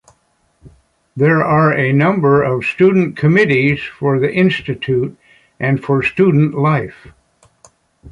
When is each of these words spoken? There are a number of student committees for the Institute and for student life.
There 1.15 1.43
are 1.43 1.77
a 1.77 1.93
number 1.93 2.41
of 2.41 2.65
student 2.65 3.15
committees 3.15 3.83
for 3.83 4.17
the 4.19 4.33
Institute 4.33 5.15
and 5.59 5.79
for 5.83 6.01
student 6.01 6.55
life. 6.57 7.09